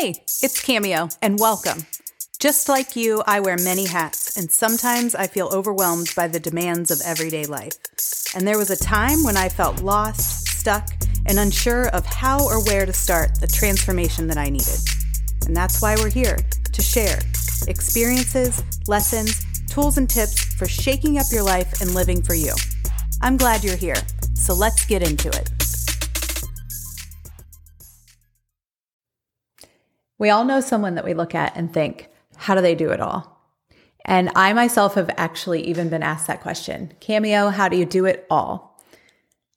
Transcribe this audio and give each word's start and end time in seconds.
Hey, 0.00 0.14
it's 0.40 0.62
Cameo, 0.62 1.10
and 1.20 1.38
welcome. 1.38 1.84
Just 2.38 2.70
like 2.70 2.96
you, 2.96 3.22
I 3.26 3.40
wear 3.40 3.58
many 3.58 3.84
hats, 3.84 4.34
and 4.34 4.50
sometimes 4.50 5.14
I 5.14 5.26
feel 5.26 5.50
overwhelmed 5.52 6.14
by 6.16 6.26
the 6.26 6.40
demands 6.40 6.90
of 6.90 7.02
everyday 7.04 7.44
life. 7.44 7.74
And 8.34 8.48
there 8.48 8.56
was 8.56 8.70
a 8.70 8.82
time 8.82 9.22
when 9.24 9.36
I 9.36 9.50
felt 9.50 9.82
lost, 9.82 10.46
stuck, 10.58 10.88
and 11.26 11.38
unsure 11.38 11.88
of 11.88 12.06
how 12.06 12.42
or 12.46 12.64
where 12.64 12.86
to 12.86 12.94
start 12.94 13.38
the 13.42 13.46
transformation 13.46 14.26
that 14.28 14.38
I 14.38 14.48
needed. 14.48 14.78
And 15.44 15.54
that's 15.54 15.82
why 15.82 15.96
we're 15.96 16.08
here 16.08 16.38
to 16.72 16.80
share 16.80 17.18
experiences, 17.68 18.62
lessons, 18.86 19.44
tools, 19.66 19.98
and 19.98 20.08
tips 20.08 20.54
for 20.54 20.66
shaking 20.66 21.18
up 21.18 21.26
your 21.30 21.42
life 21.42 21.82
and 21.82 21.94
living 21.94 22.22
for 22.22 22.32
you. 22.32 22.54
I'm 23.20 23.36
glad 23.36 23.62
you're 23.62 23.76
here, 23.76 24.00
so 24.32 24.54
let's 24.54 24.86
get 24.86 25.06
into 25.06 25.28
it. 25.28 25.59
We 30.20 30.28
all 30.28 30.44
know 30.44 30.60
someone 30.60 30.96
that 30.96 31.04
we 31.04 31.14
look 31.14 31.34
at 31.34 31.56
and 31.56 31.72
think, 31.72 32.08
how 32.36 32.54
do 32.54 32.60
they 32.60 32.74
do 32.74 32.90
it 32.90 33.00
all? 33.00 33.40
And 34.04 34.30
I 34.36 34.52
myself 34.52 34.94
have 34.94 35.10
actually 35.16 35.66
even 35.66 35.88
been 35.88 36.02
asked 36.02 36.26
that 36.26 36.42
question 36.42 36.92
Cameo, 37.00 37.48
how 37.48 37.68
do 37.68 37.76
you 37.76 37.86
do 37.86 38.04
it 38.04 38.26
all? 38.30 38.78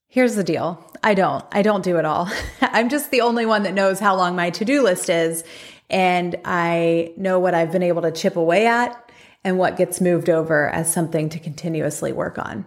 Here's 0.07 0.35
the 0.35 0.43
deal 0.43 0.81
I 1.03 1.15
don't. 1.15 1.43
I 1.51 1.63
don't 1.63 1.83
do 1.83 1.97
it 1.97 2.05
all. 2.05 2.31
I'm 2.61 2.87
just 2.87 3.11
the 3.11 3.21
only 3.21 3.45
one 3.45 3.63
that 3.63 3.73
knows 3.73 3.99
how 3.99 4.15
long 4.15 4.37
my 4.37 4.51
to 4.51 4.63
do 4.63 4.81
list 4.81 5.09
is. 5.09 5.43
And 5.89 6.39
I 6.45 7.13
know 7.17 7.39
what 7.39 7.53
I've 7.53 7.73
been 7.73 7.83
able 7.83 8.03
to 8.03 8.11
chip 8.11 8.37
away 8.37 8.65
at 8.65 9.11
and 9.43 9.57
what 9.57 9.75
gets 9.75 9.99
moved 9.99 10.29
over 10.29 10.69
as 10.69 10.91
something 10.91 11.27
to 11.29 11.39
continuously 11.39 12.13
work 12.13 12.37
on. 12.37 12.65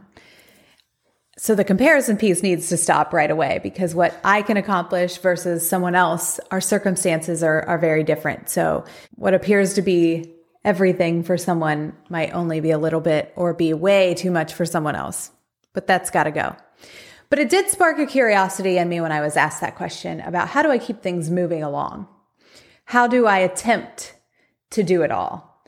So 1.39 1.55
the 1.55 1.65
comparison 1.65 2.17
piece 2.17 2.43
needs 2.43 2.71
to 2.71 2.79
stop 2.79 3.13
right 3.13 3.31
away 3.31 3.61
because 3.63 3.95
what 3.95 4.19
I 4.25 4.41
can 4.41 4.57
accomplish 4.57 5.19
versus 5.19 5.69
someone 5.69 5.95
else, 5.95 6.41
our 6.51 6.63
circumstances 6.63 7.43
are, 7.43 7.63
are 7.63 7.79
very 7.79 8.05
different. 8.05 8.49
So 8.49 8.85
what 9.17 9.35
appears 9.35 9.75
to 9.75 9.83
be 9.83 10.35
everything 10.65 11.23
for 11.23 11.37
someone 11.37 11.95
might 12.09 12.33
only 12.33 12.61
be 12.61 12.71
a 12.71 12.79
little 12.79 13.01
bit 13.01 13.33
or 13.37 13.53
be 13.53 13.75
way 13.75 14.15
too 14.15 14.31
much 14.31 14.55
for 14.55 14.65
someone 14.65 14.97
else. 14.97 15.31
But 15.75 15.87
that's 15.87 16.11
got 16.11 16.25
to 16.25 16.31
go. 16.31 16.57
But 17.29 17.39
it 17.39 17.51
did 17.51 17.69
spark 17.69 17.99
a 17.99 18.07
curiosity 18.07 18.79
in 18.79 18.89
me 18.89 19.01
when 19.03 19.13
I 19.13 19.21
was 19.21 19.37
asked 19.37 19.61
that 19.61 19.77
question 19.77 20.21
about 20.23 20.49
how 20.49 20.63
do 20.63 20.71
I 20.71 20.79
keep 20.79 21.03
things 21.03 21.31
moving 21.31 21.63
along? 21.63 22.09
How 22.87 23.07
do 23.07 23.27
I 23.27 23.39
attempt 23.39 24.15
to 24.71 24.83
do 24.83 25.03
it 25.03 25.11
all? 25.11 25.63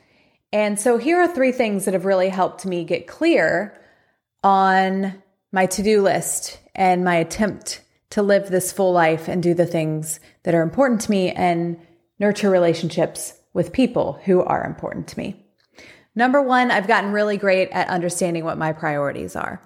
And 0.51 0.81
so 0.81 0.97
here 0.97 1.21
are 1.21 1.29
three 1.29 1.53
things 1.53 1.85
that 1.85 1.95
have 1.95 2.07
really 2.07 2.31
helped 2.31 2.65
me 2.65 2.85
get 2.85 3.07
clear 3.07 3.79
on 4.43 5.23
my 5.53 5.67
to 5.67 5.83
do 5.83 6.03
list 6.03 6.59
and 6.75 7.05
my 7.05 7.17
attempt 7.17 7.83
to 8.11 8.23
live 8.23 8.49
this 8.49 8.73
full 8.73 8.93
life 8.93 9.29
and 9.29 9.43
do 9.43 9.55
the 9.55 9.67
things 9.67 10.21
that 10.43 10.55
are 10.55 10.63
important 10.63 11.01
to 11.03 11.11
me 11.11 11.31
and 11.31 11.79
nurture 12.19 12.51
relationships 12.51 13.35
with 13.53 13.73
people 13.73 14.21
who 14.25 14.43
are 14.43 14.65
important 14.65 15.09
to 15.09 15.19
me. 15.19 15.45
Number 16.15 16.43
one, 16.43 16.71
I've 16.71 16.89
gotten 16.89 17.13
really 17.13 17.37
great 17.37 17.71
at 17.71 17.89
understanding 17.89 18.45
what 18.45 18.59
my 18.59 18.73
priorities 18.73 19.37
are. 19.37 19.63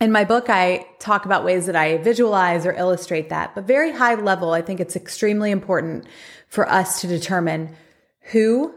In 0.00 0.12
my 0.12 0.24
book, 0.24 0.48
I 0.48 0.86
talk 0.98 1.26
about 1.26 1.44
ways 1.44 1.66
that 1.66 1.76
I 1.76 1.98
visualize 1.98 2.66
or 2.66 2.72
illustrate 2.72 3.28
that, 3.28 3.54
but 3.54 3.64
very 3.64 3.92
high 3.92 4.14
level, 4.14 4.52
I 4.52 4.62
think 4.62 4.80
it's 4.80 4.96
extremely 4.96 5.50
important 5.50 6.06
for 6.48 6.68
us 6.68 7.00
to 7.00 7.06
determine 7.06 7.74
who 8.32 8.74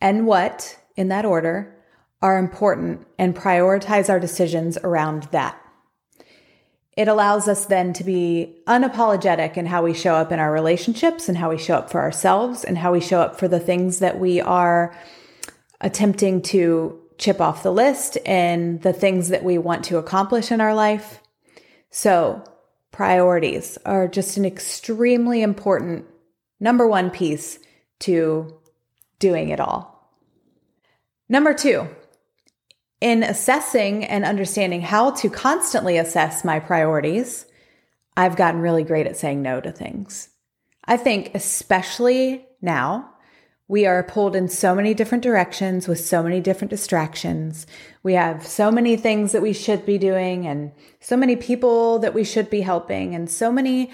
and 0.00 0.26
what, 0.26 0.78
in 0.96 1.08
that 1.08 1.24
order, 1.24 1.76
are 2.22 2.38
important 2.38 3.06
and 3.18 3.36
prioritize 3.36 4.08
our 4.08 4.20
decisions 4.20 4.78
around 4.78 5.24
that 5.24 5.61
it 6.96 7.08
allows 7.08 7.48
us 7.48 7.66
then 7.66 7.92
to 7.94 8.04
be 8.04 8.54
unapologetic 8.66 9.56
in 9.56 9.66
how 9.66 9.82
we 9.82 9.94
show 9.94 10.14
up 10.14 10.30
in 10.30 10.38
our 10.38 10.52
relationships 10.52 11.28
and 11.28 11.38
how 11.38 11.48
we 11.48 11.58
show 11.58 11.76
up 11.76 11.90
for 11.90 12.00
ourselves 12.00 12.64
and 12.64 12.76
how 12.76 12.92
we 12.92 13.00
show 13.00 13.20
up 13.20 13.38
for 13.38 13.48
the 13.48 13.60
things 13.60 14.00
that 14.00 14.18
we 14.18 14.40
are 14.40 14.94
attempting 15.80 16.42
to 16.42 16.98
chip 17.16 17.40
off 17.40 17.62
the 17.62 17.72
list 17.72 18.18
and 18.26 18.82
the 18.82 18.92
things 18.92 19.28
that 19.28 19.42
we 19.42 19.56
want 19.56 19.84
to 19.84 19.96
accomplish 19.96 20.52
in 20.52 20.60
our 20.60 20.74
life. 20.74 21.20
So, 21.90 22.44
priorities 22.90 23.78
are 23.86 24.06
just 24.06 24.36
an 24.36 24.44
extremely 24.44 25.40
important 25.40 26.04
number 26.60 26.86
one 26.86 27.10
piece 27.10 27.58
to 28.00 28.54
doing 29.18 29.48
it 29.48 29.60
all. 29.60 30.10
Number 31.28 31.54
two, 31.54 31.88
in 33.02 33.24
assessing 33.24 34.04
and 34.04 34.24
understanding 34.24 34.80
how 34.80 35.10
to 35.10 35.28
constantly 35.28 35.96
assess 35.98 36.44
my 36.44 36.60
priorities, 36.60 37.46
I've 38.16 38.36
gotten 38.36 38.60
really 38.60 38.84
great 38.84 39.08
at 39.08 39.16
saying 39.16 39.42
no 39.42 39.60
to 39.60 39.72
things. 39.72 40.28
I 40.84 40.96
think, 40.96 41.34
especially 41.34 42.46
now, 42.60 43.10
we 43.66 43.86
are 43.86 44.04
pulled 44.04 44.36
in 44.36 44.48
so 44.48 44.72
many 44.72 44.94
different 44.94 45.24
directions 45.24 45.88
with 45.88 45.98
so 45.98 46.22
many 46.22 46.40
different 46.40 46.70
distractions. 46.70 47.66
We 48.04 48.12
have 48.12 48.46
so 48.46 48.70
many 48.70 48.96
things 48.96 49.32
that 49.32 49.42
we 49.42 49.52
should 49.52 49.84
be 49.84 49.98
doing, 49.98 50.46
and 50.46 50.70
so 51.00 51.16
many 51.16 51.34
people 51.34 51.98
that 51.98 52.14
we 52.14 52.22
should 52.22 52.50
be 52.50 52.60
helping, 52.60 53.16
and 53.16 53.28
so 53.28 53.50
many 53.50 53.90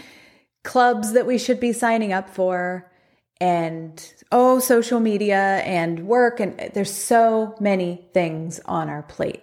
clubs 0.64 1.14
that 1.14 1.26
we 1.26 1.38
should 1.38 1.60
be 1.60 1.72
signing 1.72 2.12
up 2.12 2.28
for 2.28 2.92
and 3.40 4.14
oh, 4.32 4.58
social 4.58 5.00
media 5.00 5.62
and 5.64 6.06
work. 6.06 6.40
And 6.40 6.70
there's 6.74 6.92
so 6.92 7.54
many 7.60 8.08
things 8.12 8.60
on 8.64 8.88
our 8.88 9.02
plate. 9.02 9.42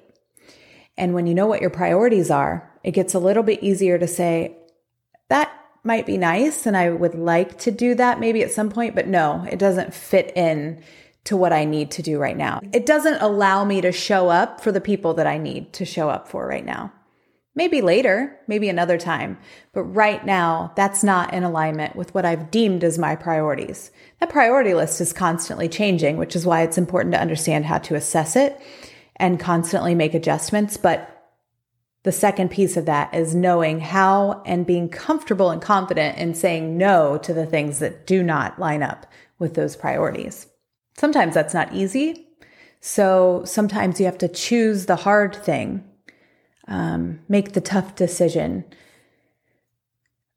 And 0.98 1.14
when 1.14 1.28
you 1.28 1.34
know 1.34 1.48
what 1.48 1.62
your 1.62 1.70
priorities 1.70 2.32
are, 2.32 2.72
it 2.84 2.92
gets 2.92 3.14
a 3.14 3.20
little 3.20 3.44
bit 3.44 3.64
easier 3.64 3.98
to 3.98 4.08
say, 4.08 4.58
that 5.30 5.52
might 5.84 6.06
be 6.06 6.18
nice. 6.18 6.66
And 6.66 6.76
I 6.76 6.90
would 6.90 7.16
like 7.16 7.58
to 7.60 7.72
do 7.72 7.96
that 7.96 8.20
maybe 8.20 8.44
at 8.44 8.52
some 8.52 8.70
point, 8.70 8.96
but 8.96 9.08
no, 9.08 9.46
it 9.50 9.60
doesn't 9.60 9.94
fit 9.94 10.32
in 10.36 10.84
to 11.26 11.36
what 11.36 11.52
I 11.52 11.66
need 11.66 11.92
to 11.92 12.02
do 12.02 12.20
right 12.20 12.38
now. 12.38 12.62
It 12.72 12.86
doesn't 12.86 13.22
allow 13.22 13.66
me 13.66 13.82
to 13.82 13.92
show 13.92 14.30
up 14.30 14.62
for 14.62 14.72
the 14.72 14.82
people 14.82 15.16
that 15.16 15.28
I 15.28 15.38
need 15.38 15.74
to 15.74 15.86
show 15.86 16.10
up 16.10 16.28
for 16.28 16.48
right 16.48 16.66
now. 16.66 16.94
Maybe 17.58 17.82
later, 17.82 18.38
maybe 18.48 18.68
another 18.68 18.98
time. 18.98 19.38
But 19.72 19.84
right 19.84 20.26
now, 20.26 20.74
that's 20.76 21.04
not 21.04 21.34
in 21.34 21.44
alignment 21.44 21.96
with 21.96 22.14
what 22.14 22.26
I've 22.26 22.52
deemed 22.52 22.84
as 22.84 22.98
my 22.98 23.16
priorities. 23.16 23.92
That 24.20 24.30
priority 24.30 24.74
list 24.74 25.00
is 25.00 25.14
constantly 25.14 25.70
changing, 25.70 26.18
which 26.18 26.36
is 26.36 26.46
why 26.46 26.64
it's 26.64 26.78
important 26.78 27.14
to 27.14 27.22
understand 27.22 27.66
how 27.66 27.78
to 27.80 27.96
assess 27.96 28.36
it 28.36 28.62
and 29.16 29.40
constantly 29.40 29.96
make 29.96 30.14
adjustments. 30.14 30.76
But 30.76 31.12
the 32.04 32.12
second 32.12 32.52
piece 32.52 32.76
of 32.76 32.86
that 32.86 33.14
is 33.16 33.34
knowing 33.34 33.80
how 33.80 34.44
and 34.46 34.66
being 34.66 34.90
comfortable 34.90 35.50
and 35.50 35.62
confident 35.62 36.18
in 36.18 36.36
saying 36.36 36.78
no 36.78 37.18
to 37.20 37.34
the 37.34 37.46
things 37.46 37.80
that 37.80 38.06
do 38.06 38.22
not 38.22 38.60
line 38.60 38.84
up 38.84 39.08
with 39.40 39.54
those 39.54 39.78
priorities. 39.78 40.48
Sometimes 40.98 41.34
that's 41.34 41.54
not 41.54 41.74
easy. 41.74 42.28
So 42.82 43.44
sometimes 43.46 44.00
you 44.00 44.06
have 44.06 44.18
to 44.20 44.28
choose 44.28 44.86
the 44.86 44.98
hard 44.98 45.36
thing 45.36 45.84
um, 46.68 47.20
make 47.28 47.54
the 47.54 47.62
tough 47.62 47.96
decision 47.96 48.66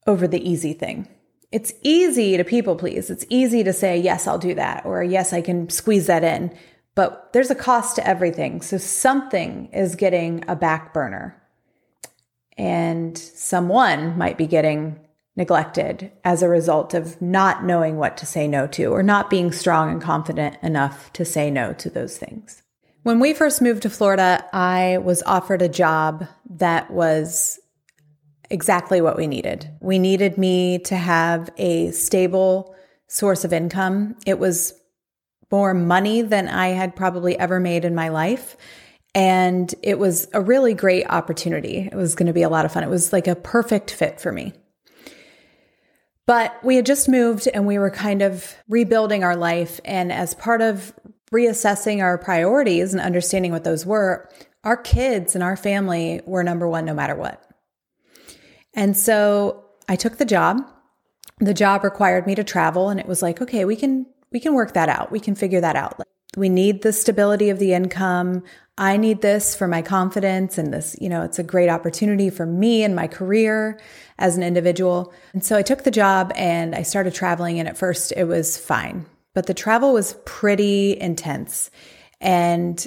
over 0.07 0.27
the 0.27 0.49
easy 0.49 0.73
thing. 0.73 1.09
It's 1.51 1.73
easy 1.83 2.37
to 2.37 2.45
people 2.45 2.77
please. 2.77 3.11
It's 3.11 3.25
easy 3.29 3.65
to 3.65 3.73
say, 3.73 3.99
yes, 3.99 4.27
I'll 4.27 4.39
do 4.39 4.55
that, 4.55 4.85
or 4.85 5.03
yes, 5.03 5.33
I 5.33 5.41
can 5.41 5.71
squeeze 5.71 6.07
that 6.07 6.25
in. 6.25 6.55
But 6.95 7.33
there's 7.33 7.51
a 7.51 7.55
cost 7.55 7.97
to 7.97 8.07
everything. 8.07 8.61
So 8.61 8.77
something 8.77 9.69
is 9.73 9.95
getting 9.95 10.45
a 10.49 10.57
back 10.57 10.93
burner, 10.93 11.41
and 12.57 13.17
someone 13.17 14.19
might 14.19 14.37
be 14.37 14.47
getting 14.47 14.99
neglected 15.37 16.11
as 16.25 16.43
a 16.43 16.49
result 16.49 16.93
of 16.95 17.23
not 17.23 17.65
knowing 17.65 17.97
what 17.97 18.17
to 18.17 18.27
say 18.27 18.49
no 18.49 18.67
to 18.67 18.87
or 18.87 19.05
not 19.05 19.31
being 19.31 19.53
strong 19.53 19.91
and 19.91 20.03
confident 20.03 20.57
enough 20.63 21.13
to 21.13 21.25
say 21.25 21.49
no 21.49 21.73
to 21.75 21.89
those 21.89 22.19
things. 22.19 22.63
When 23.09 23.21
we 23.21 23.33
first 23.33 23.63
moved 23.63 23.85
to 23.85 23.89
Florida, 23.89 24.45
I 24.53 24.99
was 24.99 25.23
offered 25.23 25.63
a 25.63 25.69
job 25.71 26.27
that 26.57 26.91
was 26.91 27.59
exactly 28.51 29.01
what 29.01 29.17
we 29.17 29.27
needed. 29.27 29.67
We 29.81 29.99
needed 29.99 30.37
me 30.37 30.81
to 30.81 30.95
have 30.95 31.49
a 31.57 31.91
stable 31.93 32.77
source 33.07 33.45
of 33.47 33.53
income. 33.55 34.15
It 34.27 34.39
was 34.39 34.75
more 35.51 35.73
money 35.73 36.21
than 36.21 36.49
I 36.49 36.69
had 36.69 36.95
probably 36.95 37.39
ever 37.39 37.59
made 37.59 37.87
in 37.87 37.95
my 37.95 38.11
life. 38.11 38.59
And 39.15 39.75
it 39.83 39.99
was 39.99 40.29
a 40.35 40.43
really 40.43 40.75
great 40.75 41.07
opportunity. 41.09 41.89
It 41.91 41.95
was 41.95 42.15
going 42.15 42.27
to 42.27 42.35
be 42.35 42.43
a 42.43 42.51
lot 42.51 42.67
of 42.67 42.73
fun. 42.73 42.85
It 42.85 42.91
was 42.91 43.11
like 43.11 43.27
a 43.27 43.35
perfect 43.35 43.91
fit 43.91 44.21
for 44.21 44.33
me. 44.33 44.53
But 46.27 46.63
we 46.63 46.77
had 46.77 46.85
just 46.85 47.09
moved 47.09 47.49
and 47.55 47.67
we 47.67 47.79
were 47.79 47.91
kind 47.91 48.21
of 48.21 48.55
rebuilding 48.69 49.25
our 49.25 49.35
life. 49.35 49.81
And 49.87 50.13
as 50.13 50.35
part 50.35 50.61
of 50.61 50.93
reassessing 51.33 52.03
our 52.03 52.19
priorities 52.19 52.93
and 52.93 53.01
understanding 53.01 53.53
what 53.53 53.65
those 53.65 53.85
were, 53.85 54.29
our 54.65 54.77
kids 54.77 55.35
and 55.35 55.45
our 55.45 55.57
family 55.57 56.21
were 56.27 56.43
number 56.43 56.69
one 56.69 56.85
no 56.85 56.95
matter 56.95 57.15
what. 57.15 57.45
And 58.75 58.97
so 58.97 59.65
I 59.89 59.97
took 59.97 60.19
the 60.19 60.25
job. 60.25 60.63
The 61.39 61.55
job 61.55 61.85
required 61.85 62.27
me 62.27 62.35
to 62.35 62.45
travel 62.45 62.89
and 62.89 62.99
it 62.99 63.07
was 63.07 63.23
like, 63.23 63.41
okay, 63.41 63.65
we 63.65 63.77
can 63.77 64.07
we 64.31 64.41
can 64.41 64.55
work 64.55 64.75
that 64.75 64.89
out. 64.89 65.11
We 65.11 65.21
can 65.21 65.35
figure 65.35 65.61
that 65.61 65.77
out. 65.77 66.01
We 66.37 66.49
need 66.49 66.83
the 66.83 66.93
stability 66.93 67.49
of 67.51 67.59
the 67.59 67.73
income. 67.73 68.43
I 68.77 68.97
need 68.97 69.23
this 69.23 69.57
for 69.57 69.67
my 69.67 69.83
confidence 69.83 70.59
and 70.59 70.73
this, 70.73 70.97
you 71.01 71.09
know, 71.09 71.23
it's 71.23 71.39
a 71.39 71.43
great 71.43 71.69
opportunity 71.69 72.31
for 72.31 72.47
me 72.47 72.85
and 72.85 72.95
my 72.95 73.09
career 73.09 73.81
as 74.19 74.37
an 74.37 74.43
individual. 74.43 75.13
And 75.33 75.45
so 75.45 75.57
I 75.57 75.63
took 75.63 75.83
the 75.83 75.91
job 75.91 76.33
and 76.37 76.75
I 76.75 76.83
started 76.83 77.15
traveling. 77.15 77.59
And 77.59 77.69
at 77.69 77.79
first 77.79 78.13
it 78.17 78.25
was 78.25 78.57
fine, 78.57 79.07
but 79.35 79.47
the 79.47 79.55
travel 79.55 79.93
was 79.93 80.17
pretty 80.25 80.99
intense. 80.99 81.71
And 82.21 82.85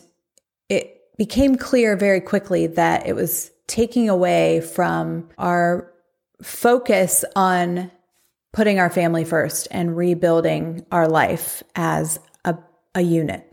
it 0.70 1.02
became 1.18 1.56
clear 1.56 1.96
very 1.96 2.22
quickly 2.22 2.68
that 2.68 3.08
it 3.08 3.16
was 3.16 3.52
taking 3.68 4.10
away 4.10 4.62
from 4.62 5.30
our 5.38 5.92
focus 6.42 7.24
on 7.36 7.92
putting 8.54 8.80
our 8.80 8.90
family 8.90 9.24
first 9.24 9.68
and 9.72 9.96
rebuilding 9.96 10.86
our 10.92 11.08
life 11.08 11.64
as 11.76 12.20
a, 12.44 12.58
a 12.96 13.02
unit. 13.02 13.51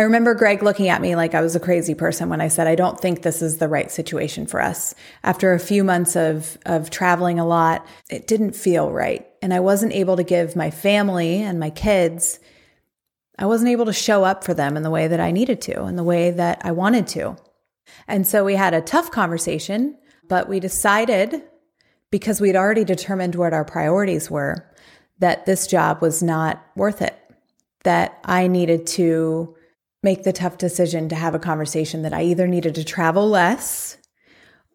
I 0.00 0.04
remember 0.04 0.34
Greg 0.34 0.62
looking 0.62 0.88
at 0.88 1.02
me 1.02 1.14
like 1.14 1.34
I 1.34 1.42
was 1.42 1.54
a 1.54 1.60
crazy 1.60 1.94
person 1.94 2.30
when 2.30 2.40
I 2.40 2.48
said, 2.48 2.66
I 2.66 2.74
don't 2.74 2.98
think 2.98 3.20
this 3.20 3.42
is 3.42 3.58
the 3.58 3.68
right 3.68 3.92
situation 3.92 4.46
for 4.46 4.58
us. 4.58 4.94
After 5.22 5.52
a 5.52 5.58
few 5.58 5.84
months 5.84 6.16
of, 6.16 6.56
of 6.64 6.88
traveling 6.88 7.38
a 7.38 7.46
lot, 7.46 7.86
it 8.08 8.26
didn't 8.26 8.56
feel 8.56 8.90
right. 8.90 9.26
And 9.42 9.52
I 9.52 9.60
wasn't 9.60 9.92
able 9.92 10.16
to 10.16 10.24
give 10.24 10.56
my 10.56 10.70
family 10.70 11.42
and 11.42 11.60
my 11.60 11.68
kids, 11.68 12.40
I 13.38 13.44
wasn't 13.44 13.72
able 13.72 13.84
to 13.84 13.92
show 13.92 14.24
up 14.24 14.42
for 14.42 14.54
them 14.54 14.74
in 14.74 14.84
the 14.84 14.90
way 14.90 15.06
that 15.06 15.20
I 15.20 15.32
needed 15.32 15.60
to, 15.62 15.84
in 15.84 15.96
the 15.96 16.02
way 16.02 16.30
that 16.30 16.62
I 16.64 16.72
wanted 16.72 17.06
to. 17.08 17.36
And 18.08 18.26
so 18.26 18.42
we 18.42 18.54
had 18.54 18.72
a 18.72 18.80
tough 18.80 19.10
conversation, 19.10 19.98
but 20.28 20.48
we 20.48 20.60
decided 20.60 21.42
because 22.10 22.40
we'd 22.40 22.56
already 22.56 22.84
determined 22.84 23.34
what 23.34 23.52
our 23.52 23.66
priorities 23.66 24.30
were 24.30 24.66
that 25.18 25.44
this 25.44 25.66
job 25.66 26.00
was 26.00 26.22
not 26.22 26.64
worth 26.74 27.02
it, 27.02 27.18
that 27.84 28.18
I 28.24 28.46
needed 28.46 28.86
to 28.86 29.56
make 30.02 30.22
the 30.22 30.32
tough 30.32 30.58
decision 30.58 31.08
to 31.08 31.14
have 31.14 31.34
a 31.34 31.38
conversation 31.38 32.02
that 32.02 32.14
I 32.14 32.22
either 32.22 32.46
needed 32.46 32.74
to 32.76 32.84
travel 32.84 33.28
less 33.28 33.98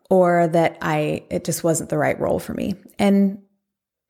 or 0.10 0.48
that 0.48 0.78
I 0.82 1.24
it 1.30 1.44
just 1.44 1.64
wasn't 1.64 1.90
the 1.90 1.98
right 1.98 2.20
role 2.20 2.40
for 2.40 2.54
me. 2.54 2.76
And 3.00 3.42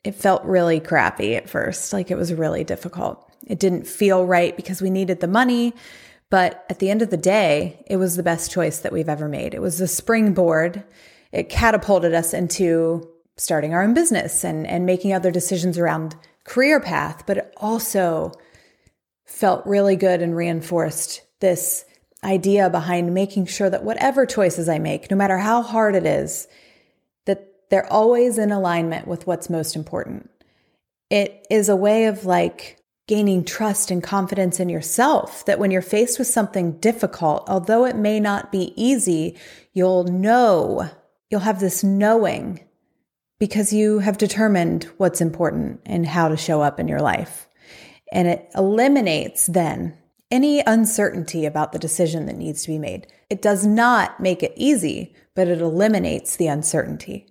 it 0.03 0.15
felt 0.15 0.43
really 0.43 0.79
crappy 0.79 1.35
at 1.35 1.49
first, 1.49 1.93
like 1.93 2.11
it 2.11 2.17
was 2.17 2.33
really 2.33 2.63
difficult. 2.63 3.31
It 3.47 3.59
didn't 3.59 3.87
feel 3.87 4.25
right 4.25 4.55
because 4.55 4.81
we 4.81 4.89
needed 4.89 5.19
the 5.19 5.27
money, 5.27 5.73
but 6.29 6.65
at 6.69 6.79
the 6.79 6.89
end 6.89 7.01
of 7.01 7.09
the 7.09 7.17
day, 7.17 7.83
it 7.87 7.97
was 7.97 8.15
the 8.15 8.23
best 8.23 8.51
choice 8.51 8.79
that 8.79 8.91
we've 8.91 9.09
ever 9.09 9.27
made. 9.27 9.53
It 9.53 9.61
was 9.61 9.77
the 9.77 9.87
springboard. 9.87 10.83
It 11.31 11.49
catapulted 11.49 12.13
us 12.13 12.33
into 12.33 13.09
starting 13.37 13.73
our 13.73 13.83
own 13.83 13.93
business 13.93 14.43
and 14.43 14.67
and 14.67 14.85
making 14.85 15.13
other 15.13 15.31
decisions 15.31 15.77
around 15.77 16.15
career 16.43 16.79
path, 16.79 17.23
but 17.25 17.37
it 17.37 17.53
also 17.57 18.31
felt 19.25 19.65
really 19.65 19.95
good 19.95 20.21
and 20.21 20.35
reinforced 20.35 21.21
this 21.39 21.85
idea 22.23 22.69
behind 22.69 23.13
making 23.13 23.45
sure 23.45 23.69
that 23.69 23.83
whatever 23.83 24.25
choices 24.25 24.67
I 24.67 24.79
make, 24.79 25.11
no 25.11 25.17
matter 25.17 25.37
how 25.37 25.61
hard 25.61 25.95
it 25.95 26.05
is, 26.05 26.47
that 27.25 27.45
they're 27.69 27.91
always 27.91 28.37
in 28.37 28.51
alignment 28.51 29.07
with 29.07 29.27
what's 29.27 29.49
most 29.49 29.75
important. 29.75 30.29
It 31.09 31.45
is 31.49 31.69
a 31.69 31.75
way 31.75 32.05
of 32.05 32.25
like 32.25 32.79
gaining 33.07 33.43
trust 33.43 33.91
and 33.91 34.01
confidence 34.01 34.59
in 34.59 34.69
yourself 34.69 35.45
that 35.45 35.59
when 35.59 35.69
you're 35.69 35.81
faced 35.81 36.17
with 36.17 36.27
something 36.27 36.79
difficult, 36.79 37.47
although 37.47 37.85
it 37.85 37.95
may 37.95 38.19
not 38.19 38.51
be 38.51 38.73
easy, 38.75 39.37
you'll 39.73 40.05
know, 40.05 40.89
you'll 41.29 41.41
have 41.41 41.59
this 41.59 41.83
knowing 41.83 42.59
because 43.39 43.71
you 43.71 43.99
have 43.99 44.17
determined 44.17 44.85
what's 44.97 45.21
important 45.21 45.81
and 45.85 46.07
how 46.07 46.27
to 46.27 46.37
show 46.37 46.61
up 46.61 46.79
in 46.79 46.87
your 46.87 47.01
life. 47.01 47.47
And 48.11 48.27
it 48.27 48.49
eliminates 48.55 49.47
then 49.47 49.97
any 50.31 50.61
uncertainty 50.61 51.45
about 51.45 51.71
the 51.71 51.79
decision 51.79 52.25
that 52.25 52.37
needs 52.37 52.63
to 52.63 52.69
be 52.69 52.77
made. 52.77 53.07
It 53.29 53.41
does 53.41 53.65
not 53.65 54.19
make 54.19 54.43
it 54.43 54.53
easy, 54.55 55.15
but 55.33 55.47
it 55.47 55.61
eliminates 55.61 56.35
the 56.35 56.47
uncertainty. 56.47 57.27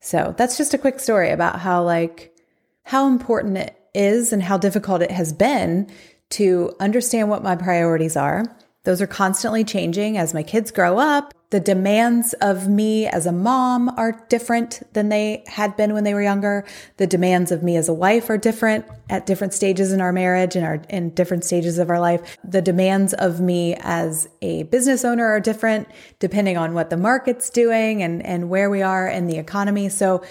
So 0.00 0.34
that's 0.36 0.56
just 0.56 0.74
a 0.74 0.78
quick 0.78 1.00
story 1.00 1.30
about 1.30 1.60
how, 1.60 1.82
like, 1.82 2.36
how 2.82 3.08
important 3.08 3.56
it 3.56 3.76
is 3.94 4.32
and 4.32 4.42
how 4.42 4.58
difficult 4.58 5.00
it 5.00 5.10
has 5.10 5.32
been 5.32 5.90
to 6.30 6.74
understand 6.80 7.30
what 7.30 7.42
my 7.42 7.56
priorities 7.56 8.16
are. 8.16 8.44
Those 8.84 9.02
are 9.02 9.06
constantly 9.06 9.64
changing 9.64 10.16
as 10.16 10.34
my 10.34 10.42
kids 10.42 10.70
grow 10.70 10.98
up 10.98 11.34
the 11.54 11.60
demands 11.60 12.32
of 12.40 12.66
me 12.66 13.06
as 13.06 13.26
a 13.26 13.32
mom 13.32 13.88
are 13.90 14.26
different 14.28 14.82
than 14.92 15.08
they 15.08 15.44
had 15.46 15.76
been 15.76 15.92
when 15.92 16.02
they 16.02 16.12
were 16.12 16.20
younger. 16.20 16.64
The 16.96 17.06
demands 17.06 17.52
of 17.52 17.62
me 17.62 17.76
as 17.76 17.88
a 17.88 17.94
wife 17.94 18.28
are 18.28 18.36
different 18.36 18.86
at 19.08 19.24
different 19.24 19.54
stages 19.54 19.92
in 19.92 20.00
our 20.00 20.12
marriage 20.12 20.56
and 20.56 20.66
our 20.66 20.82
in 20.88 21.10
different 21.10 21.44
stages 21.44 21.78
of 21.78 21.90
our 21.90 22.00
life. 22.00 22.36
The 22.42 22.60
demands 22.60 23.14
of 23.14 23.40
me 23.40 23.76
as 23.78 24.28
a 24.42 24.64
business 24.64 25.04
owner 25.04 25.26
are 25.26 25.38
different 25.38 25.86
depending 26.18 26.56
on 26.56 26.74
what 26.74 26.90
the 26.90 26.96
market's 26.96 27.50
doing 27.50 28.02
and, 28.02 28.26
and 28.26 28.50
where 28.50 28.68
we 28.68 28.82
are 28.82 29.06
in 29.06 29.28
the 29.28 29.38
economy. 29.38 29.90
So 29.90 30.24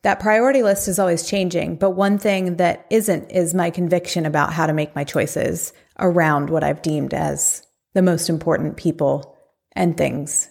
that 0.00 0.18
priority 0.18 0.62
list 0.62 0.88
is 0.88 0.98
always 0.98 1.28
changing. 1.28 1.76
But 1.76 1.90
one 1.90 2.16
thing 2.16 2.56
that 2.56 2.86
isn't 2.88 3.30
is 3.30 3.52
my 3.52 3.68
conviction 3.68 4.24
about 4.24 4.54
how 4.54 4.66
to 4.66 4.72
make 4.72 4.96
my 4.96 5.04
choices 5.04 5.74
around 5.98 6.48
what 6.48 6.64
I've 6.64 6.80
deemed 6.80 7.12
as 7.12 7.66
the 7.94 8.02
most 8.02 8.28
important 8.28 8.76
people 8.76 9.36
and 9.72 9.96
things 9.96 10.48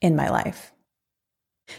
in 0.00 0.16
my 0.16 0.28
life. 0.28 0.72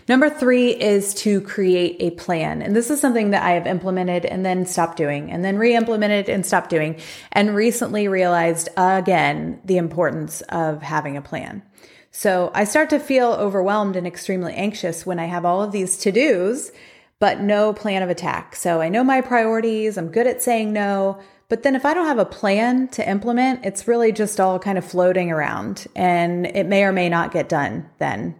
Number 0.07 0.29
three 0.29 0.69
is 0.69 1.13
to 1.15 1.41
create 1.41 1.97
a 1.99 2.11
plan. 2.11 2.61
And 2.61 2.75
this 2.75 2.91
is 2.91 3.01
something 3.01 3.31
that 3.31 3.43
I 3.43 3.51
have 3.51 3.65
implemented 3.65 4.25
and 4.25 4.45
then 4.45 4.65
stopped 4.65 4.97
doing 4.97 5.31
and 5.31 5.43
then 5.43 5.57
re 5.57 5.75
implemented 5.75 6.29
and 6.29 6.45
stopped 6.45 6.69
doing 6.69 6.99
and 7.31 7.55
recently 7.55 8.07
realized 8.07 8.69
again 8.77 9.59
the 9.65 9.77
importance 9.77 10.41
of 10.49 10.83
having 10.83 11.17
a 11.17 11.21
plan. 11.21 11.63
So 12.11 12.51
I 12.53 12.63
start 12.63 12.89
to 12.91 12.99
feel 12.99 13.29
overwhelmed 13.29 13.95
and 13.95 14.07
extremely 14.07 14.53
anxious 14.53 15.05
when 15.05 15.19
I 15.19 15.25
have 15.25 15.45
all 15.45 15.61
of 15.61 15.71
these 15.71 15.97
to 15.99 16.11
dos, 16.11 16.71
but 17.19 17.41
no 17.41 17.73
plan 17.73 18.01
of 18.01 18.09
attack. 18.09 18.55
So 18.55 18.81
I 18.81 18.89
know 18.89 19.03
my 19.03 19.21
priorities. 19.21 19.97
I'm 19.97 20.09
good 20.09 20.27
at 20.27 20.41
saying 20.41 20.73
no, 20.73 21.19
but 21.49 21.63
then 21.63 21.75
if 21.75 21.83
I 21.83 21.95
don't 21.95 22.05
have 22.05 22.19
a 22.19 22.25
plan 22.25 22.87
to 22.89 23.09
implement, 23.09 23.65
it's 23.65 23.87
really 23.87 24.11
just 24.11 24.39
all 24.39 24.59
kind 24.59 24.77
of 24.77 24.85
floating 24.85 25.31
around 25.31 25.87
and 25.95 26.45
it 26.45 26.67
may 26.67 26.83
or 26.83 26.91
may 26.91 27.09
not 27.09 27.33
get 27.33 27.49
done 27.49 27.89
then. 27.97 28.35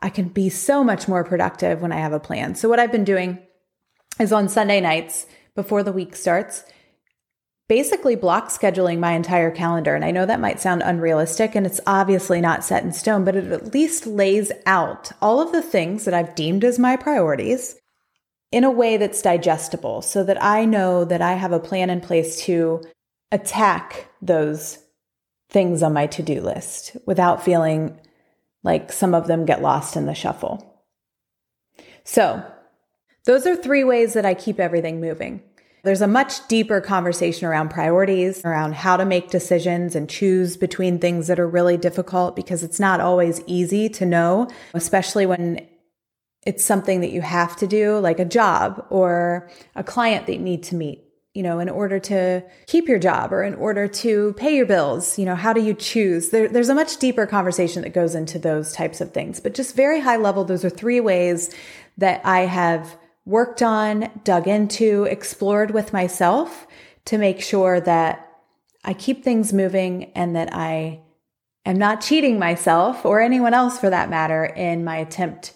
I 0.00 0.08
can 0.08 0.28
be 0.28 0.48
so 0.48 0.82
much 0.82 1.08
more 1.08 1.24
productive 1.24 1.82
when 1.82 1.92
I 1.92 1.98
have 1.98 2.12
a 2.12 2.20
plan. 2.20 2.54
So 2.54 2.68
what 2.68 2.80
I've 2.80 2.92
been 2.92 3.04
doing 3.04 3.38
is 4.18 4.32
on 4.32 4.48
Sunday 4.48 4.80
nights 4.80 5.26
before 5.54 5.82
the 5.82 5.92
week 5.92 6.16
starts, 6.16 6.64
basically 7.68 8.16
block 8.16 8.48
scheduling 8.48 8.98
my 8.98 9.12
entire 9.12 9.50
calendar. 9.50 9.94
And 9.94 10.04
I 10.04 10.10
know 10.10 10.24
that 10.24 10.40
might 10.40 10.60
sound 10.60 10.82
unrealistic 10.82 11.54
and 11.54 11.66
it's 11.66 11.80
obviously 11.86 12.40
not 12.40 12.64
set 12.64 12.82
in 12.82 12.92
stone, 12.92 13.24
but 13.24 13.36
it 13.36 13.52
at 13.52 13.74
least 13.74 14.06
lays 14.06 14.52
out 14.64 15.12
all 15.20 15.42
of 15.42 15.52
the 15.52 15.62
things 15.62 16.06
that 16.06 16.14
I've 16.14 16.34
deemed 16.34 16.64
as 16.64 16.78
my 16.78 16.96
priorities 16.96 17.76
in 18.50 18.64
a 18.64 18.70
way 18.70 18.96
that's 18.96 19.22
digestible 19.22 20.02
so 20.02 20.24
that 20.24 20.42
I 20.42 20.64
know 20.64 21.04
that 21.04 21.20
I 21.20 21.34
have 21.34 21.52
a 21.52 21.60
plan 21.60 21.90
in 21.90 22.00
place 22.00 22.40
to 22.44 22.82
attack 23.30 24.08
those 24.22 24.78
things 25.50 25.82
on 25.82 25.92
my 25.92 26.06
to 26.06 26.22
do 26.22 26.40
list 26.40 26.96
without 27.06 27.44
feeling 27.44 27.98
like 28.62 28.92
some 28.92 29.14
of 29.14 29.26
them 29.26 29.44
get 29.44 29.62
lost 29.62 29.96
in 29.96 30.06
the 30.06 30.14
shuffle. 30.14 30.82
So, 32.04 32.42
those 33.24 33.46
are 33.46 33.54
three 33.54 33.84
ways 33.84 34.14
that 34.14 34.24
I 34.24 34.32
keep 34.32 34.58
everything 34.58 35.00
moving. 35.00 35.42
There's 35.84 36.00
a 36.00 36.06
much 36.06 36.46
deeper 36.48 36.80
conversation 36.80 37.46
around 37.46 37.68
priorities, 37.68 38.44
around 38.44 38.74
how 38.74 38.96
to 38.96 39.04
make 39.04 39.30
decisions 39.30 39.94
and 39.94 40.08
choose 40.08 40.56
between 40.56 40.98
things 40.98 41.26
that 41.28 41.38
are 41.38 41.48
really 41.48 41.76
difficult 41.76 42.34
because 42.34 42.62
it's 42.62 42.80
not 42.80 43.00
always 43.00 43.42
easy 43.46 43.88
to 43.90 44.06
know, 44.06 44.48
especially 44.74 45.26
when 45.26 45.66
it's 46.46 46.64
something 46.64 47.00
that 47.00 47.10
you 47.10 47.20
have 47.20 47.56
to 47.56 47.66
do, 47.66 47.98
like 47.98 48.18
a 48.18 48.24
job 48.24 48.86
or 48.90 49.50
a 49.74 49.84
client 49.84 50.26
that 50.26 50.34
you 50.34 50.38
need 50.38 50.62
to 50.64 50.74
meet, 50.74 51.04
you 51.34 51.42
know, 51.42 51.58
in 51.58 51.68
order 51.68 51.98
to 51.98 52.42
keep 52.66 52.88
your 52.88 52.98
job 52.98 53.32
or 53.32 53.42
in 53.42 53.54
order 53.54 53.88
to 53.88 54.32
pay 54.34 54.56
your 54.56 54.66
bills. 54.66 55.18
You 55.18 55.26
know, 55.26 55.34
how 55.34 55.52
do 55.52 55.60
you 55.60 55.74
choose? 55.74 56.30
There, 56.30 56.48
there's 56.48 56.68
a 56.68 56.74
much 56.74 56.96
deeper 56.98 57.26
conversation 57.26 57.82
that 57.82 57.90
goes 57.90 58.14
into 58.14 58.38
those 58.38 58.72
types 58.72 59.00
of 59.00 59.12
things. 59.12 59.40
But 59.40 59.54
just 59.54 59.76
very 59.76 60.00
high 60.00 60.16
level, 60.16 60.44
those 60.44 60.64
are 60.64 60.70
three 60.70 61.00
ways 61.00 61.54
that 61.98 62.20
I 62.24 62.40
have 62.40 62.96
worked 63.24 63.62
on, 63.62 64.10
dug 64.24 64.48
into, 64.48 65.04
explored 65.04 65.72
with 65.72 65.92
myself 65.92 66.66
to 67.04 67.18
make 67.18 67.42
sure 67.42 67.80
that 67.80 68.24
I 68.84 68.94
keep 68.94 69.22
things 69.22 69.52
moving 69.52 70.12
and 70.14 70.34
that 70.34 70.54
I 70.54 71.00
am 71.66 71.76
not 71.76 72.00
cheating 72.00 72.38
myself 72.38 73.04
or 73.04 73.20
anyone 73.20 73.52
else 73.52 73.78
for 73.78 73.90
that 73.90 74.08
matter 74.08 74.46
in 74.46 74.84
my 74.84 74.96
attempt 74.96 75.52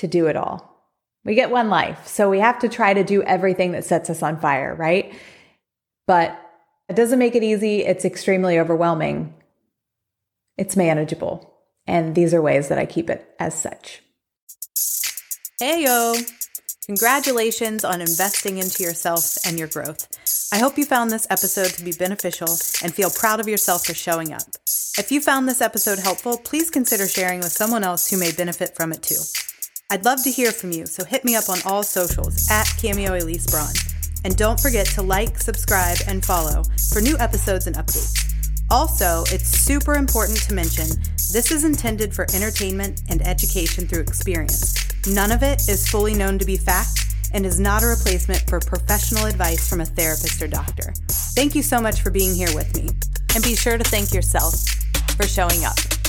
to 0.00 0.08
do 0.08 0.26
it 0.26 0.36
all. 0.36 0.66
We 1.24 1.34
get 1.34 1.50
one 1.50 1.68
life, 1.68 2.06
so 2.06 2.28
we 2.30 2.40
have 2.40 2.58
to 2.60 2.68
try 2.68 2.94
to 2.94 3.04
do 3.04 3.22
everything 3.22 3.72
that 3.72 3.84
sets 3.84 4.10
us 4.10 4.22
on 4.22 4.40
fire, 4.40 4.74
right? 4.74 5.14
But 6.06 6.38
it 6.88 6.96
doesn't 6.96 7.18
make 7.18 7.34
it 7.34 7.42
easy. 7.42 7.84
It's 7.84 8.04
extremely 8.04 8.58
overwhelming. 8.58 9.34
It's 10.56 10.76
manageable. 10.76 11.54
And 11.86 12.14
these 12.14 12.34
are 12.34 12.42
ways 12.42 12.68
that 12.68 12.78
I 12.78 12.86
keep 12.86 13.10
it 13.10 13.28
as 13.38 13.54
such. 13.54 14.02
Hey, 15.58 15.84
yo. 15.84 16.14
Congratulations 16.86 17.84
on 17.84 18.00
investing 18.00 18.58
into 18.58 18.82
yourself 18.82 19.36
and 19.46 19.58
your 19.58 19.68
growth. 19.68 20.08
I 20.52 20.58
hope 20.58 20.78
you 20.78 20.84
found 20.84 21.10
this 21.10 21.26
episode 21.30 21.70
to 21.74 21.84
be 21.84 21.92
beneficial 21.92 22.48
and 22.82 22.92
feel 22.92 23.10
proud 23.10 23.38
of 23.38 23.48
yourself 23.48 23.86
for 23.86 23.94
showing 23.94 24.32
up. 24.32 24.42
If 24.98 25.12
you 25.12 25.20
found 25.20 25.48
this 25.48 25.60
episode 25.60 26.00
helpful, 26.00 26.38
please 26.38 26.70
consider 26.70 27.06
sharing 27.06 27.40
with 27.40 27.52
someone 27.52 27.84
else 27.84 28.10
who 28.10 28.18
may 28.18 28.32
benefit 28.32 28.74
from 28.74 28.92
it 28.92 29.02
too. 29.02 29.20
I'd 29.92 30.04
love 30.04 30.22
to 30.22 30.30
hear 30.30 30.52
from 30.52 30.70
you, 30.70 30.86
so 30.86 31.04
hit 31.04 31.24
me 31.24 31.34
up 31.34 31.48
on 31.48 31.58
all 31.66 31.82
socials 31.82 32.48
at 32.48 32.72
Cameo 32.78 33.18
Elyse 33.18 33.50
Braun. 33.50 33.72
And 34.24 34.36
don't 34.36 34.60
forget 34.60 34.86
to 34.90 35.02
like, 35.02 35.36
subscribe, 35.38 35.98
and 36.06 36.24
follow 36.24 36.62
for 36.92 37.00
new 37.00 37.18
episodes 37.18 37.66
and 37.66 37.74
updates. 37.74 38.32
Also, 38.70 39.24
it's 39.34 39.48
super 39.48 39.94
important 39.94 40.38
to 40.42 40.54
mention 40.54 40.86
this 41.32 41.50
is 41.50 41.64
intended 41.64 42.14
for 42.14 42.24
entertainment 42.36 43.02
and 43.08 43.20
education 43.26 43.88
through 43.88 44.02
experience. 44.02 44.76
None 45.08 45.32
of 45.32 45.42
it 45.42 45.68
is 45.68 45.88
fully 45.88 46.14
known 46.14 46.38
to 46.38 46.44
be 46.44 46.56
fact 46.56 47.06
and 47.34 47.44
is 47.44 47.58
not 47.58 47.82
a 47.82 47.86
replacement 47.86 48.48
for 48.48 48.60
professional 48.60 49.26
advice 49.26 49.68
from 49.68 49.80
a 49.80 49.86
therapist 49.86 50.40
or 50.40 50.46
doctor. 50.46 50.92
Thank 51.34 51.56
you 51.56 51.62
so 51.62 51.80
much 51.80 52.00
for 52.00 52.10
being 52.10 52.32
here 52.32 52.54
with 52.54 52.76
me. 52.76 52.90
And 53.34 53.42
be 53.42 53.56
sure 53.56 53.76
to 53.76 53.84
thank 53.84 54.14
yourself 54.14 54.54
for 55.16 55.26
showing 55.26 55.64
up. 55.64 55.99